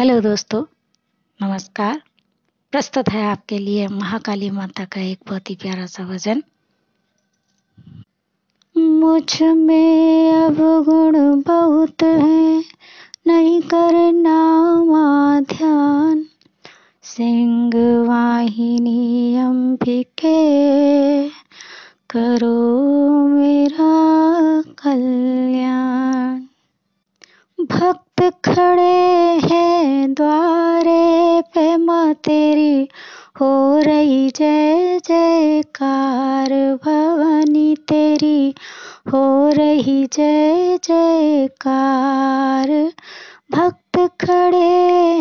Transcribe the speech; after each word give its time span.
Hello 0.00 0.20
दोस्तों, 0.20 0.62
नमस्कार। 1.42 2.02
प्रस्तुत 2.72 3.08
है 3.08 3.24
आपके 3.24 3.58
लिए 3.58 3.88
महाकाली 3.88 4.50
माता 4.50 4.84
का 4.84 5.00
एक 5.00 5.18
बहुत 5.28 5.50
ही 5.50 5.54
प्यारा 5.54 5.86
सा 5.86 6.04
भजन। 6.04 6.42
मुझमें 8.76 10.32
अब 10.32 10.56
गुण 10.84 11.42
बहुत 11.42 12.02
है, 12.02 12.64
नहीं 13.26 13.62
करना 13.62 14.38
ध्यान 15.40 16.26
सिंह 17.02 17.72
वाहिनी 18.08 19.36
अंबिके 19.36 20.40
करो 22.10 22.58
मेरा 23.28 23.92
कल्याण। 24.82 26.40
भक्त 27.64 28.22
खड़े 28.44 28.89
द्वारे 30.10 31.40
पे 31.54 31.76
माँ 31.76 32.14
तेरी 32.14 32.88
हो 33.40 33.78
रही। 33.78 34.30
जय, 34.30 34.98
जयकार 35.06 36.48
भवानी 36.84 37.74
तेरी 37.88 38.54
हो 39.12 39.50
रही। 39.50 40.04
जय, 40.06 40.78
जयकार 40.84 42.70
भक्त 43.52 43.98
खड़े 44.20 44.58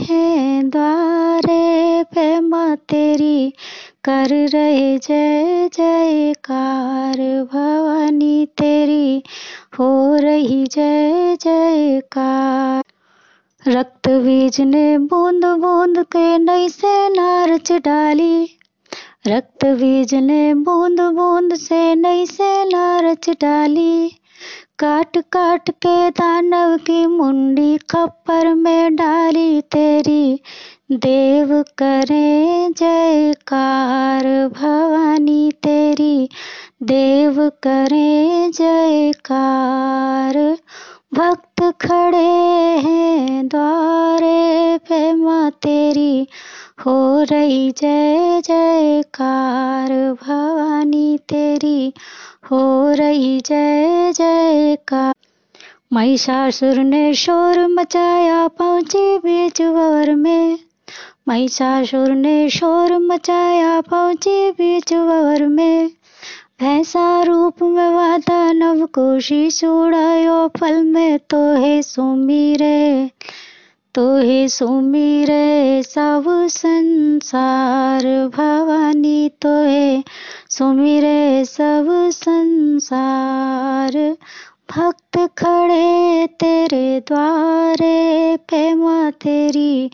हैं 0.00 0.70
द्वारे 0.70 2.02
पे 2.14 2.40
माँ 2.40 2.76
तेरी 2.76 3.50
कर 4.04 4.28
रहे। 4.48 4.98
जय, 4.98 5.68
जयकार 5.74 7.18
भवानी 7.52 8.46
तेरी 8.46 9.22
हो 9.78 10.16
रही। 10.16 10.64
जय, 10.66 11.36
जयकार 11.40 12.82
रक्त 13.68 14.08
बीज 14.08 14.60
ने 14.60 14.98
बूंद 14.98 15.44
बूंद 15.44 15.98
के 15.98 16.38
नई 16.38 16.68
से 16.68 17.08
नारच 17.08 17.72
डाली 17.72 18.48
रक्त 19.26 19.64
बीज 19.64 20.14
ने 20.14 20.54
बूंद 20.54 21.00
बूंद 21.00 21.54
से 21.54 21.94
नई 21.94 22.26
से 22.26 22.64
नारच 22.64 23.30
डाली 23.30 24.10
काट 24.78 25.18
काट 25.32 25.70
के 25.70 26.10
दानव 26.10 26.76
की 26.76 27.06
मुंडी 27.06 27.76
खप्पर 27.76 28.54
में 28.54 28.96
डाली 28.96 29.60
तेरी। 29.60 30.40
देव 30.92 31.64
करें 31.78 32.72
जयकार 32.72 34.24
भवानी 34.48 35.52
तेरी। 35.62 36.28
देव 36.82 37.50
करें 37.62 38.50
जयकार 38.50 40.33
भक्त 41.14 41.62
खड़े 41.80 42.78
हैं 42.78 43.48
द्वारे 43.48 44.78
पे 44.78 45.12
माँ 45.12 45.50
तेरी 45.50 46.26
हो 46.86 47.22
रही 47.22 47.70
जय 47.70 48.40
जयकार 48.40 50.12
भवानी 50.12 51.18
तेरी। 51.18 51.92
हो 52.50 52.92
रही 52.92 53.40
जय 53.40 54.12
जयकार। 54.12 55.14
महिषासुर 55.92 56.78
ने 56.78 57.14
शोर 57.14 57.66
मचाया, 57.66 58.48
पहुँची 58.48 59.18
बीच 59.18 59.62
वर 59.62 60.14
में। 60.14 60.58
महिषासुर 61.28 62.10
ने 62.10 62.50
शोर 62.50 62.98
मचाया, 62.98 63.80
पहुँची 63.80 64.50
बीच 64.50 64.92
वर 64.92 65.46
में। 65.46 65.90
भैंसा 66.60 67.22
रूप 67.22 67.62
में 67.62 67.88
वादा 67.88 68.52
नव 68.52 68.86
कोशी 68.86 69.50
सुड़ायो 69.50 70.48
फल 70.48 70.82
में 70.82 71.18
तो 71.18 71.52
है 71.52 71.82
सुमीरे 71.82 73.10
तो 73.94 74.16
है 74.16 74.48
सुमीरे 74.48 75.82
सब 75.82 76.46
संसार 76.50 78.28
भवानी 78.28 79.28
तो 79.28 79.48
है 79.48 80.04
सुमीरे 80.50 81.44
सब 81.44 82.10
संसार 82.12 84.16
भक्त 84.70 85.28
खड़े 85.38 86.26
तेरे 86.26 87.00
द्वारे 87.00 88.36
पे 88.36 88.74
माँ 88.74 89.12
तेरी 89.12 89.90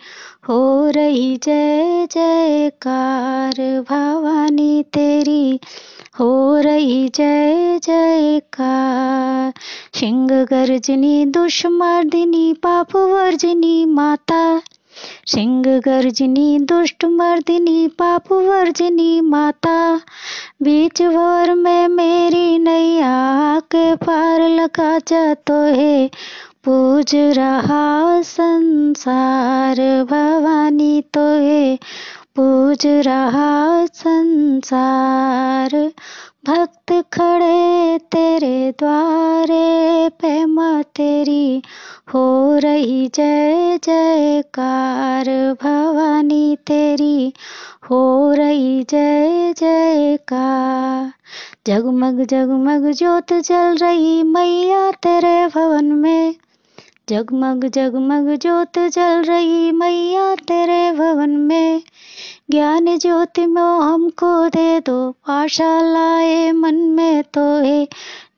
हो 0.48 0.90
रही 0.90 1.36
जय 1.36 2.08
जयकार, 2.10 3.84
भवानी 3.90 4.82
तेरी 4.82 5.60
हो 6.20 6.56
रही 6.56 7.08
जय 7.08 7.81
जयकार। 7.82 9.53
सिंह 10.00 10.28
गर्जनी 10.44 11.25
दुष्मर्दिनी 11.26 12.53
पाप 12.53 12.97
वर्जनी 12.97 13.84
माता। 13.84 14.62
सिंह 15.26 15.78
गर्जनी 15.78 16.59
दुष्ट 16.59 17.04
मर्दिनी 17.04 17.88
पाप 17.88 18.32
वर्जनी 18.32 19.20
माता। 19.20 20.00
बीच 20.62 21.03
भवर 21.03 21.54
में 21.54 21.88
मेरी 21.88 22.59
नैया 22.59 23.60
के 23.60 23.94
पार 23.94 24.48
लगा 24.48 24.98
जा 24.98 25.34
तो 25.34 25.54
है। 25.54 26.10
पूज 26.64 27.14
रहा 27.14 28.22
संसार, 28.22 30.04
भवानी 30.04 31.00
तो 31.00 31.20
है। 31.20 31.78
पूज 32.36 32.86
रहा 32.86 33.86
संसार। 33.86 35.92
भक्त 36.46 37.04
खड़े 37.12 37.98
तेरे 37.98 38.74
द्वारे 38.78 40.08
पे 40.08 40.44
माँ 40.44 40.82
तेरी 40.82 41.62
हो 42.14 42.58
रही, 42.58 43.10
जय, 43.14 43.78
जयकार। 43.84 45.56
भवानी 45.62 46.58
तेरी 46.66 47.32
हो 47.91 48.32
रही, 48.32 48.82
जय, 48.82 49.52
जयकार। 49.52 51.12
जगमग 51.66 52.24
जगमग, 52.24 52.92
ज्योत 52.92 53.32
जल 53.32 53.56
रही 53.56 54.22
मैया 54.22 54.91
तेरे 54.91 55.47
भवन 55.47 55.84
में। 55.84 56.34
जगमग 57.08 57.64
जगमग, 57.64 58.36
ज्योत 58.36 58.78
जल 58.78 59.22
रही 59.22 59.72
मैया 59.72 60.34
तेरे 60.34 60.92
भवन 60.92 61.30
में। 61.30 61.82
ज्ञान 62.50 62.98
ज्योति 62.98 63.46
में 63.46 63.62
हमको 63.62 64.48
दे 64.48 64.80
दो। 64.80 65.14
आशा 65.28 65.80
लाए 65.80 66.52
मन 66.52 66.74
में 66.74 67.22
तो 67.22 67.40
है 67.40 67.88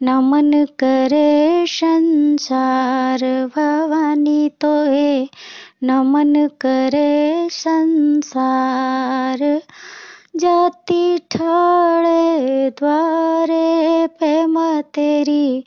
नमन 0.02 0.64
करे 0.64 1.66
संसार। 1.66 3.50
भवानी 3.56 4.48
तो 4.48 4.82
है 4.82 5.28
नमन 5.82 6.48
करे 6.60 7.48
संसार। 7.52 9.62
जाति 10.36 11.20
ठाड़े, 11.30 12.70
द्वारे 12.70 14.06
पे 14.06 14.82
तेरी। 14.82 15.64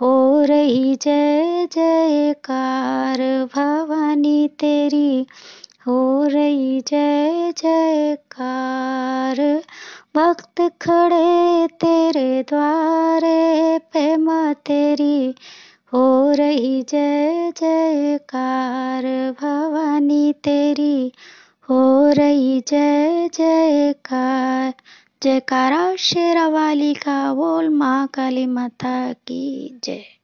हो 0.00 0.42
रही 0.42 0.94
जय 0.94 1.68
जयकार। 1.72 3.48
भवानी 3.56 4.48
तेरी। 4.48 5.26
हो 5.88 6.24
रही 6.24 6.80
जय 6.80 7.54
जयकार। 7.58 9.62
भक्त 10.16 10.72
खड़े 10.82 11.66
तेरे 11.66 12.42
द्वारे 12.42 13.78
पे 13.78 14.16
माँ 14.16 14.54
तेरी 14.54 15.34
हो 15.92 16.32
रही 16.32 16.82
जय 16.82 17.52
जयकार। 17.56 19.36
भवानी 19.40 20.32
तेरी 20.32 21.12
हो 21.70 22.12
रही 22.12 22.62
जय 22.68 23.30
जयकार। 23.34 24.74
जयकारा 25.22 25.96
शेरा 25.96 26.48
वाली 26.48 26.94
का 26.94 27.34
बोल 27.34 27.68
महाकाली 27.68 28.46
माता 28.46 29.12
की 29.12 29.80
जय। 29.84 30.17